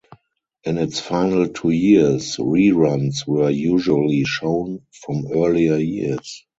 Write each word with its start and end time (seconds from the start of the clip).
In 0.63 0.79
its 0.79 0.99
final 0.99 1.47
two 1.49 1.69
years, 1.69 2.37
reruns 2.37 3.27
were 3.27 3.51
usually 3.51 4.23
shown 4.23 4.81
from 4.91 5.27
earlier 5.31 5.77
years. 5.77 6.43